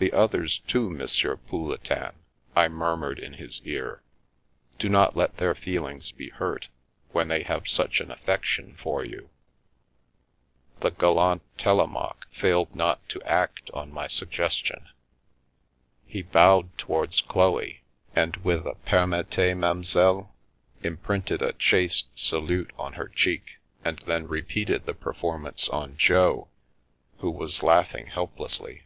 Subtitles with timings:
[0.00, 1.06] The others, too, M.
[1.46, 2.12] Pouletin!"
[2.56, 4.02] I murmured in his ear,"
[4.78, 6.68] do not let their feelings be hurt,
[7.12, 9.28] when they have such an affection for you"
[10.80, 14.88] The gallant Telemaque failed not to act on my sugges 316
[16.08, 16.14] The World Obtrudes Itself tion.
[16.14, 17.82] He bowed towards Chloe,
[18.16, 20.30] and with a" permettez, m'amzelle?"
[20.82, 26.48] imprinted a chaste salute on her cheek, and then repeated the performance on Jo,
[27.18, 28.84] who was laughing helplessly.